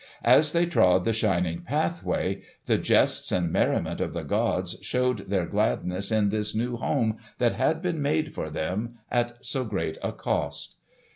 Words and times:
As 0.25 0.51
they 0.51 0.65
trod 0.65 1.05
the 1.05 1.13
shining 1.13 1.61
pathway 1.61 2.41
the 2.65 2.79
jests 2.79 3.31
and 3.31 3.51
merriment 3.51 4.01
of 4.01 4.13
the 4.13 4.23
gods 4.23 4.77
showed 4.81 5.27
their 5.29 5.45
gladness 5.45 6.11
in 6.11 6.29
this 6.29 6.55
new 6.55 6.75
home 6.75 7.17
that 7.37 7.53
had 7.53 7.83
been 7.83 8.01
made 8.01 8.33
for 8.33 8.49
them 8.49 8.95
at 9.11 9.37
so 9.45 9.63
great 9.63 9.99
a 10.01 10.11
cost. 10.11 10.77